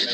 [0.00, 0.06] ど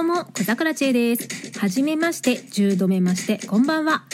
[0.00, 1.58] うも小桜知恵です。
[1.58, 4.04] はじめまして10度目ましてこんばんは。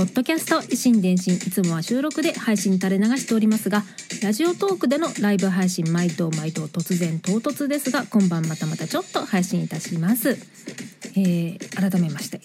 [0.00, 3.82] ポッドキャスト維新伝心いつもは収録で配信垂れ流しておりますが
[4.22, 10.38] ラジオトークでのライブ配信毎度毎度突然唐突ですが今晩またまたちょっと配信いたします、
[11.16, 12.40] えー改めまして。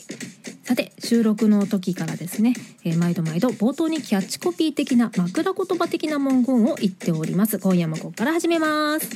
[0.66, 7.60] さて収録の時からですね、えー毎度毎度冒頭にキャッチコピー的な枕言葉的な文言を言っております。
[7.60, 9.10] 今夜もここから始めます。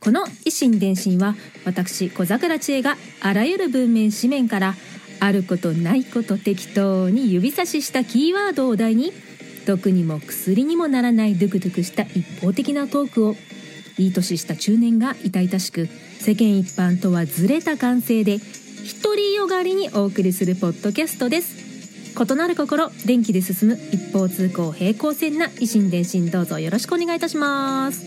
[0.00, 1.34] この維新伝心は
[1.66, 4.74] 私小桜知恵があらゆる文面紙面から
[5.20, 9.12] あることないこと適当に指差ししたキーワードを題に
[9.66, 13.34] 毒にも薬にもならないドゥクドゥクした一方的なトークを
[13.98, 18.38] いい年した中年が痛々しく世間一般とはずれた感性で
[19.02, 21.66] 独りよがりにお送りするポッドキャストです。
[22.18, 28.02] 異なる心電気で進む一方通行平行線な維新伝心どうぞよろしくお願いいたします。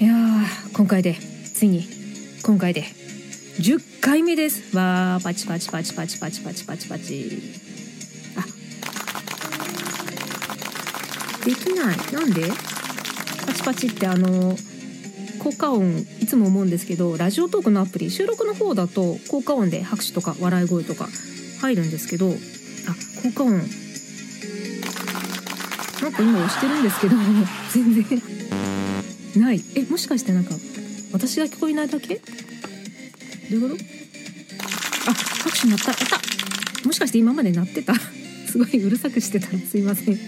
[0.00, 1.86] いやー今回でついに
[2.42, 2.84] 今回で。
[3.60, 4.76] 10回目です。
[4.76, 7.42] わーパチパチパチパチパチパチパチパチ。
[8.36, 8.42] あ。
[11.44, 11.96] できない。
[12.12, 12.50] なんで？
[13.46, 14.56] パチパチってあの
[15.40, 21.08] 効果音いつも思うんですけどラジオトークのアプリ収録の方だと効果音で拍手とか笑い声とか
[21.60, 22.32] 入るんですけどあ
[23.22, 23.58] 効果音。
[26.00, 27.16] なんか今押してるんですけど
[27.74, 28.22] 全然。
[29.42, 29.64] ない。
[29.74, 30.54] えもしかしてなんか
[31.12, 32.20] 私が聞こえないだけ？
[33.50, 33.84] どういうこと？
[35.10, 35.90] あ拍手鳴った。
[35.90, 35.98] やっ
[36.82, 36.86] た。
[36.86, 37.94] もしかして今まで鳴ってた？
[38.50, 40.14] すごいうるさくしてたすいません。
[40.14, 40.18] やっ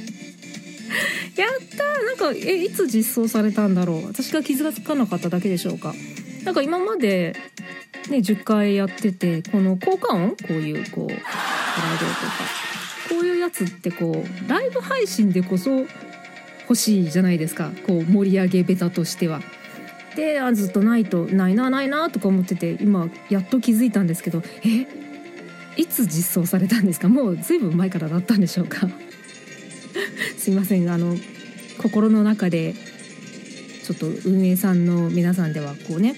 [1.77, 1.85] た。
[1.85, 4.07] ーなんかえいつ実装されたんだろう？
[4.07, 5.95] 私が気づかなかっただけでしょうか？
[6.45, 7.35] なんか今まで
[8.09, 10.31] ね10回やっててこの効果音？
[10.31, 12.31] こういうこう笑い声とか。
[13.11, 15.87] こういうやつってこうライブ配信でこそ
[16.63, 17.73] 欲しいじゃないですか。
[17.87, 19.43] こう盛り上げベタとしては。
[20.21, 24.87] であずっとないとないなないなとか思ってて今やっと気づいたんですけどえ？
[25.77, 27.09] いつ実装されたんですか？
[27.09, 28.89] もうずいぶん前からだったんでしょうか？
[30.37, 30.89] すいません。
[30.91, 31.17] あの
[31.79, 32.75] 心の中で
[33.85, 36.17] ちょっと運営さんの皆さんではこうね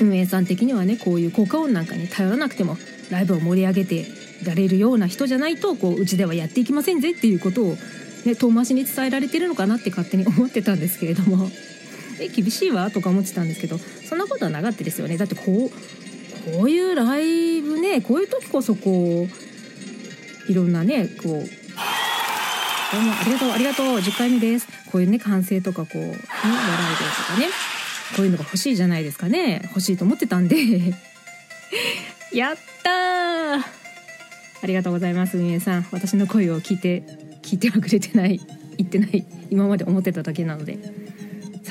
[0.00, 2.76] 運営さん的にはねこういう効果音なんかに頼らなくても
[3.10, 4.06] ライブを盛り上げて
[4.44, 7.76] られるような人じゃないとこううちではやっていきませんぜっていうことを、
[8.24, 11.48] ね、遠回しに伝えられてるのかなって勝手に思ってたんですけれども。
[12.20, 15.16] え厳しいわとか思ってたんですけどそんなことはなかったですよね。
[15.16, 19.26] だってこうこういうライブねこういう時こそこ
[20.48, 21.48] ういろんなねこう
[22.92, 24.68] どうもありがとうありがとう10回目です。
[24.90, 27.46] こういうね歓声とかこう、笑い声とかね
[28.16, 29.62] こういうのが欲しいじゃないですかね。
[29.68, 30.56] 欲しいと思ってたんで。
[32.34, 33.62] やったー！
[34.62, 35.86] ありがとうございます運営さん。
[35.90, 37.02] 私の声を聞いて
[37.42, 38.40] 聞いてはくれてない
[38.76, 40.78] 言ってない今まで思ってただけなので。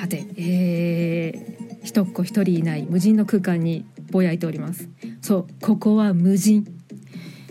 [0.02, 4.90] さてえー、一っ子一人いない無人の空間にぼやいております。
[5.22, 6.66] そうここは無人。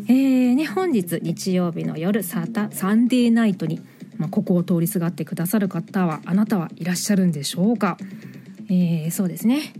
[0.08, 3.80] えーね、本日日曜日の夜サタサンデーナイトに、
[4.16, 7.96] まあ、ここを通りすがってくださる方はあなたはいらっしゃるんでしょうか、
[8.68, 9.72] えーそうですね。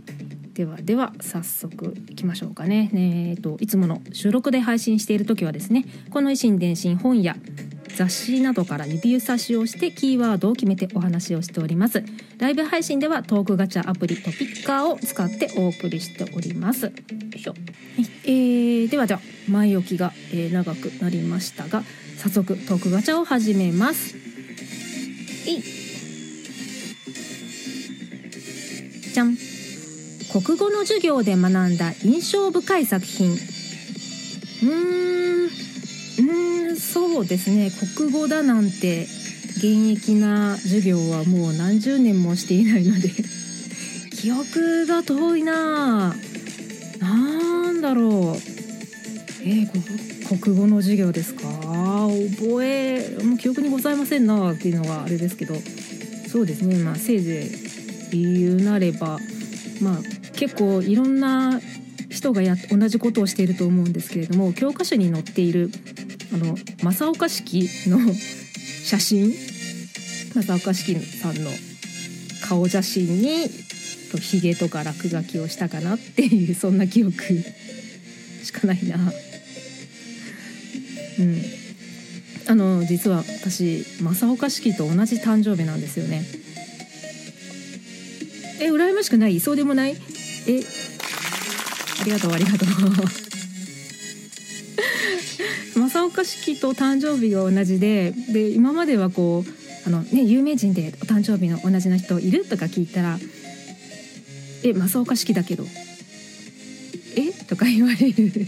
[0.53, 2.89] ではでは早速いきましょうかね。
[2.93, 7.35] えーといつもの収録で配信している時はですねこの維新伝心本や
[8.01, 12.03] 雑誌などから指差しをしてキーワードを決めてお話をしております。
[12.39, 16.85] ライブ配信ではトークガチャアプリトピッカーを使ってお送りしております。
[16.85, 16.91] よ
[17.35, 17.59] いしょ、はい。
[18.23, 21.83] えーではでは前置きが、えー長くなりましたが
[22.17, 24.15] 早速トークガチャを始めます。
[25.47, 25.61] えい。
[29.13, 29.37] じゃん。
[30.31, 33.33] 国語の授業で学んだ印象深い作品。
[33.33, 35.70] うーん。
[36.21, 37.71] うんそうですね。
[37.97, 39.07] 国語だなんて
[39.57, 43.09] 現役な授業はもう何十年もしていないので
[44.11, 46.13] 記憶が遠いな。
[46.13, 48.41] あなんだろう。
[49.43, 50.01] えー
[50.39, 51.41] 国語の授業ですか？
[52.39, 55.55] 覚えもう記憶にございませんなっていうのがあれですけど。
[56.31, 56.75] そうですね。
[56.77, 57.51] まあせいぜ
[58.13, 59.19] い言うなれば
[59.81, 61.59] まあ結構いろんな
[62.09, 65.69] 人がや同じことをしていると思うんですけれども教科書に載っている
[66.33, 67.99] あの正岡式の
[68.83, 69.33] 写真
[70.33, 71.51] 正岡式さんの
[72.47, 73.49] 顔写真に
[74.19, 77.13] ひげとか落書きをしたかなっていうそんな記憶
[78.43, 78.97] しかないな。
[81.19, 81.41] うん、
[82.47, 86.25] あの実は私正岡式と同じ誕生日なんですよね。
[88.61, 89.39] え羨ましくない？
[89.39, 89.91] そうでもない？
[90.47, 90.61] え
[92.01, 92.69] ありがとうありがとう。
[95.91, 103.19] 正岡式と誕生日が同じでで今まではこうあの、ね、有名人でお誕生日の同じな人いるとか聞いたら
[104.63, 105.65] 「え正岡式だけど
[107.15, 107.31] え？
[107.45, 108.47] とか言われる。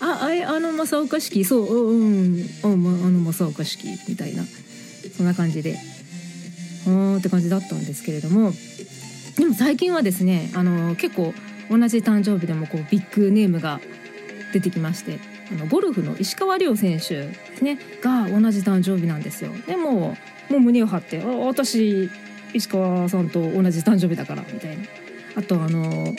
[0.00, 2.04] あああの正岡式そうう
[2.36, 4.44] んああの正岡式みたいな。
[5.16, 5.78] そんな感じで。
[6.86, 8.52] うんって感じだったんですけれども。
[9.36, 11.34] でも最近はですねあの結構
[11.70, 13.80] 同じ誕生日でもこうビッグネームが
[14.52, 15.33] 出てきまして。
[15.50, 19.52] あのゴルフの石川遼選手ですねが同じ誕生日なんですよ。
[19.66, 20.16] でも
[20.48, 22.10] もう胸を張って「私
[22.52, 24.84] 石川さんと同じ誕生日だから」みたいな。
[25.36, 26.14] あとあの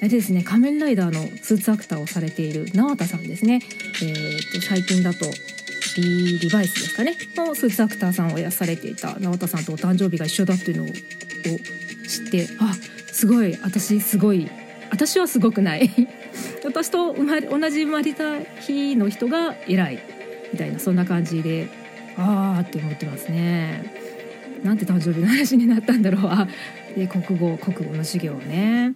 [0.00, 3.60] あれですね仮面ライダーのスーツアクターをされている縄田さんですね、
[4.02, 5.26] えーと、最近だと
[5.96, 7.16] リリバイスですかね。
[7.36, 10.86] のスーツアクターさんをやされていた縄田さんとお誕生日が一緒だっていうのを
[12.08, 12.74] 知ってあ
[13.12, 14.50] すごい私すごい
[14.90, 15.90] 私はすごくない。
[16.64, 19.98] 私と同じ生まれた日の人が偉い
[20.52, 21.68] みたいなそんな感じで
[22.16, 24.60] ああって思ってますね。
[24.62, 26.26] なんて誕生日の話になったんだろう。
[26.26, 26.46] あ
[26.94, 28.94] で国語国語の授業ね。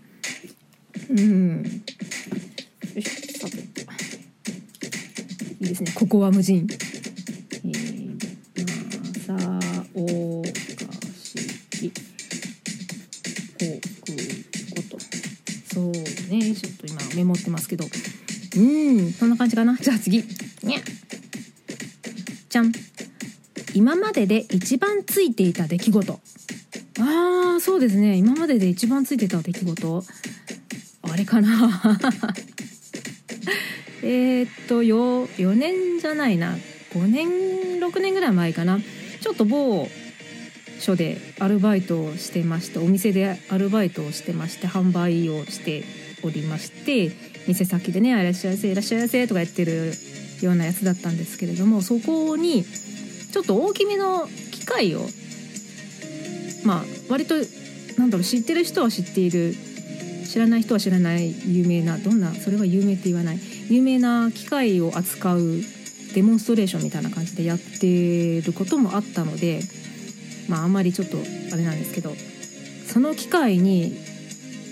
[1.10, 1.62] うん。
[1.64, 1.70] よ
[2.94, 3.56] いしょさて
[5.60, 5.92] いいですね。
[5.94, 6.66] ここは無人。
[7.64, 8.16] えー、
[9.36, 9.60] まさ
[9.94, 10.48] おか
[11.20, 11.90] し
[13.58, 14.35] 国語
[15.76, 17.84] そうねちょっと今メモってますけど。
[17.84, 19.12] うん。
[19.12, 19.76] そんな感じかな？
[19.76, 20.24] じゃあ次。
[20.62, 20.80] にゃ
[22.48, 22.72] じゃん。
[23.74, 26.20] 今までで一番ついていた出来事。
[26.98, 28.16] ああそうですね。
[28.16, 30.04] 今までで一番ついてた出来事。
[31.02, 31.70] あれかな？
[34.02, 36.56] えっとよ4年じゃないな。
[36.94, 37.28] 5年
[37.80, 38.80] 6年ぐらい前かな。
[39.20, 39.90] ちょっと某
[40.78, 45.84] 所でアルバイトをしてましてお店でアルバイトをしてまして販売をして
[46.22, 47.10] おりまして
[47.48, 49.92] 店先でね「いらっしゃいませいらっしゃいませ」とかやってる
[50.42, 52.64] ようなやつだったんですけれどもそこに
[53.32, 55.08] ちょっと大きめの機械を
[56.64, 57.34] まあ割と
[57.96, 59.54] なんだろう知ってる人は知っている
[60.26, 63.56] 知らない人は知らない有名などんなそれは有名って言わない。
[63.68, 65.40] 有名な機械を扱う
[66.14, 69.60] デモンストレーションみたいな感じでやってることもあったので
[70.48, 71.18] まああんまりちょっと
[71.52, 72.14] あれなんですけど
[72.86, 73.96] その機械に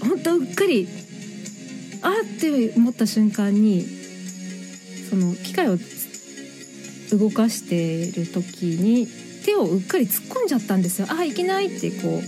[0.00, 0.88] 本当うっかり
[2.03, 3.85] あって思った瞬間に
[5.11, 5.79] その機械を
[7.17, 9.06] 動かしてる時に
[9.44, 11.06] 手をうっかり突っ込んじゃったんですよ。
[11.11, 12.21] あいけないってこ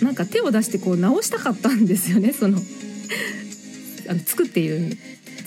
[0.00, 2.58] うなんか手を出してこう直したかったんですよね その
[4.08, 4.96] あの作っている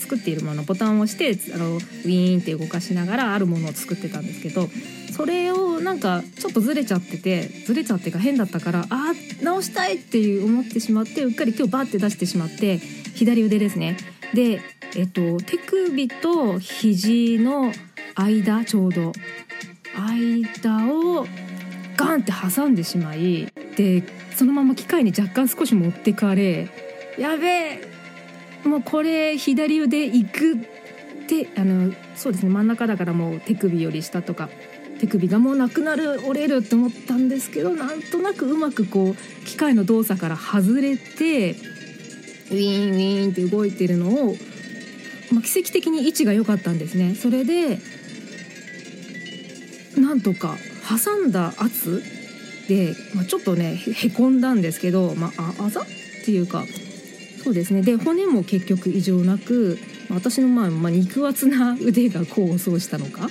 [0.00, 4.70] 作っているものボタンを押してあのウィーンって動かしながらあるものを作ってたんですけど
[5.16, 12.78] それをなんかちょっとずれちゃっててずれちゃってか変だったからあ直したいっていう思ってしまってうっかり手をバッて出してしまって
[13.14, 13.96] 左腕ですね。
[14.34, 14.60] で
[14.94, 17.70] えっと、手首と肘の
[18.14, 19.12] 間ちょうど
[19.94, 21.26] 間を
[21.96, 24.04] ガンって挟んでしまいで
[24.34, 26.70] そのまま機械に若干少し持ってかれ
[27.18, 27.80] やべえ
[28.64, 30.56] もうこれ左腕いくっ
[31.26, 34.48] てあのそうですね真ん中だからもう手首より下とか
[35.00, 44.36] 手首がもうなくなる折れるって思ったんですけどなんとなくうまくこう機械の動作から外れてウィーンウィーンって動いてるのを
[45.32, 47.14] まあ、奇跡的に位置が良かったんですね。
[47.14, 47.78] それで
[49.98, 50.56] なんとか
[50.88, 52.02] 挟んだ圧
[52.68, 55.84] で、まあ、ちょっとねへこんだんですけど、まあ、あざっ
[56.24, 56.64] ていうか
[57.42, 57.82] そうですね。
[57.82, 59.78] で骨も結局異常なく
[60.10, 63.28] 私のまあ、まあ、肉厚な腕が功を奏したのか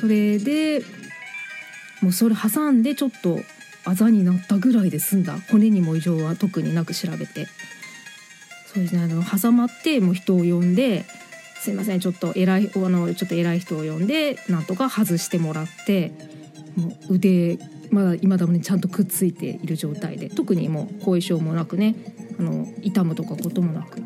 [0.00, 0.82] それで
[2.00, 3.40] もうそれ挟んでちょっと
[3.84, 5.38] あざになったぐらいで済んだ。
[5.50, 7.46] 骨にも異常は特になく調べて。
[8.72, 9.02] そうですね。
[9.02, 11.04] あの挟まってもう人を呼んで
[11.56, 12.00] すいません。
[12.00, 16.12] ちょっと偉いあのちょっと偉い人を呼んでなんとか外してもらって
[16.76, 17.58] もう腕
[17.90, 21.96] まだ今だもねちゃんとくっついている状態で特にもう後遺症もなくね
[22.38, 24.02] あの痛むとかこともなく。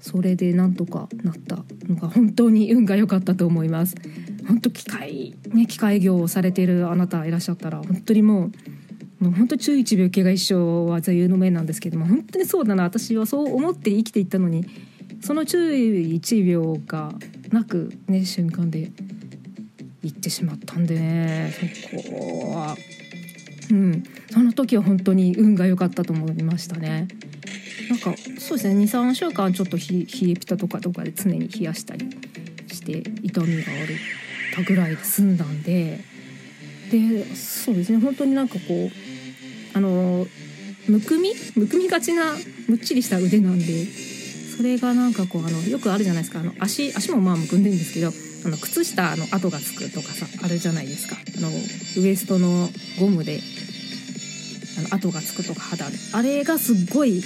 [0.00, 3.96] それでなんとかなったのが本当に運が良かったと思います。
[4.46, 8.52] 本当機械ね機械業をされているあなたいらっしゃったら本当にもう
[9.24, 14.66] もう本当注意一秒怪我一生は座右の銘なんですけども本当にそうだな私はそう思って生きていったのに
[15.22, 17.12] その注意一秒が
[17.50, 18.90] なくね瞬間で
[20.02, 21.54] 行ってしまったんでね
[21.90, 22.76] そこは。
[23.70, 24.04] うん。
[24.30, 27.08] その時は本当に運が良かったと思いましたね。
[27.88, 32.10] なんかそうですね23週間ちょっと冷えピタとかとかで常に冷やしたり
[32.68, 33.96] して痛みがある
[34.56, 36.00] たぐらいで済んだんで
[36.90, 38.90] でそうですね本当になんかこう
[39.76, 40.26] あの
[40.88, 41.34] むくみ？
[41.56, 42.32] むくみがちな
[42.68, 43.86] むっちりした腕なんで
[44.56, 46.40] それがなんかこうあのよくあるじゃないですか。
[46.40, 48.12] あの足足もまあむくんでるんですけど
[48.44, 51.16] あの靴下の跡がつくとかさあるじゃないですか。
[51.16, 52.68] あのウエストの
[53.00, 53.40] ゴムで
[54.78, 55.96] あの跡がつくとか肌で。
[56.12, 57.20] あれがすっごい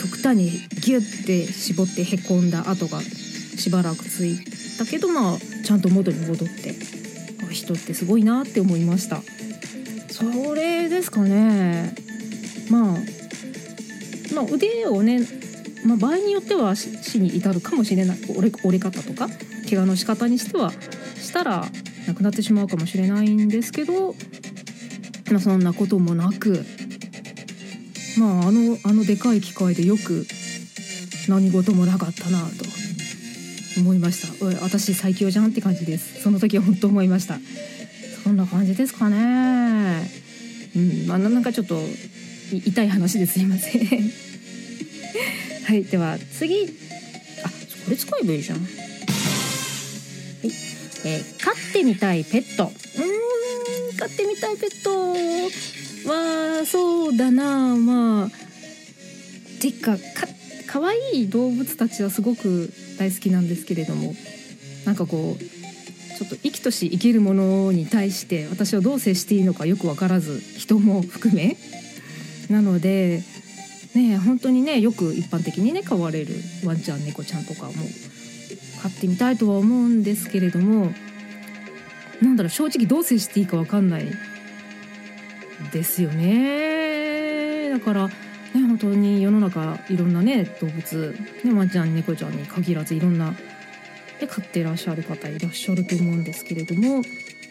[0.00, 0.50] 極端に
[0.80, 4.38] ギュッて絞ってへこんだ跡がしばらくつい
[4.78, 6.74] たけどまあちゃんと元に戻って
[7.50, 9.22] 人ってすごいなって思いました。
[10.10, 11.94] それですかね。
[12.70, 12.98] まあ
[14.34, 15.20] まあ腕をね、
[15.84, 18.18] まあ、場合によっては死に至るかもしれない。
[18.28, 19.28] 折れ折れ方とか
[19.68, 20.72] 怪我の仕方にしては
[21.16, 21.64] したら
[22.06, 24.14] なくなってしまうかもしれないんですけど、
[25.30, 26.64] まあ、そんなこともなく
[28.18, 30.26] まああのあのでかい機械でよく
[31.28, 32.77] 何事もなかったなと。
[33.78, 34.62] 思いました。
[34.62, 36.22] 私最強じゃんって感じです。
[36.22, 37.38] その時は本当思いました。
[38.24, 40.10] そんな感じですかね。
[40.76, 41.80] うんまあなんかちょっと
[42.52, 43.82] 痛い話ですいません。
[45.64, 46.64] はいでは次。
[47.44, 48.58] あこれ使えばいいじゃん。
[48.58, 48.68] はい、
[51.04, 52.64] えー、飼ってみたいペット。
[52.64, 55.68] うん飼ってみたいペット。
[56.08, 58.30] はそうだなまあ
[59.60, 59.98] てかか
[60.66, 64.14] 可愛い動物たちはすごく大好きなんですけれども
[64.84, 65.42] なんかこう
[66.18, 71.56] ちょっと生きとし生けるものに対して私はどう接していいのかよく分からず人も含め。
[72.50, 73.22] なので
[73.94, 77.72] ね本当にねよく一般的にね飼われるワンちゃん猫ちゃんとかも
[78.82, 80.92] 飼ってみたいとは思うんですけれども
[82.22, 84.06] なんだろう正直どう接していいか分かんない
[85.72, 87.70] ですよね。
[87.70, 88.10] だから
[88.54, 93.34] ね本当に世の中いろんなね動物ねワンちゃん猫ちゃんに限らずいろんな
[94.20, 97.02] で飼ってらっしゃる方いらっしゃると思うんですけれども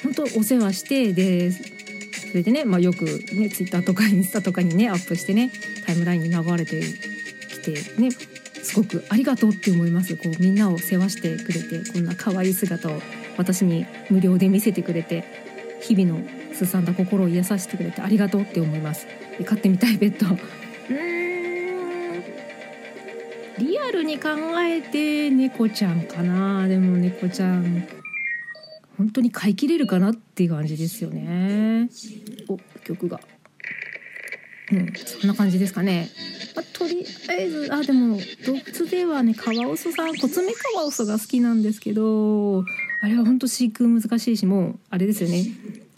[0.04, 5.52] 本当お世話してでそれでね、まあ、よくねツイッターとかインスタとかにねアップしてね
[5.86, 10.18] タイムラインに流れてきてねすごくありがとうって思います。
[10.18, 13.02] こうみんなを世話してくれてこんな可愛い姿を
[13.38, 15.24] 私に無料で見せてくれて
[15.80, 19.08] 日々のすさんだ心を癒させてくれてありがとうって思います。
[19.46, 20.26] 飼ってみたいペット
[23.60, 24.30] リアルに考
[24.60, 26.68] えて猫ちゃんかな。
[26.68, 27.88] でも猫ちゃん
[28.98, 31.90] 本当に飼いきれるかなっていう感じですよね。
[32.48, 33.20] お曲が。
[34.72, 36.10] うんそんな感じですかね、
[36.54, 42.66] まあ、とりあえずあでも動物ではねカワウソさんコツメカワウソが好きなんですけど
[43.02, 45.46] あれは本当飼育難しいしもうあれですよね。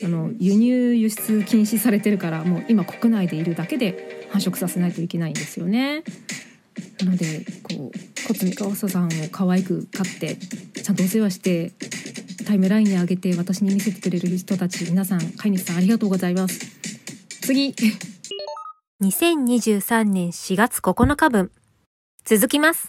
[0.04, 6.04] あの輸入輸出禁止されてるからもう今国内でいるだけで繁殖させないといけないんですよね。
[7.04, 11.72] なのでこうコツメカワウソさんを可愛く飼ってちゃんとお世話して
[12.46, 16.60] タイムラインに上げて私に見せてくれる人たち皆さん飼い主さんありがとうございます。
[17.42, 17.76] 次。
[19.02, 21.52] 2023年4月9日分。
[22.26, 22.88] 続きます。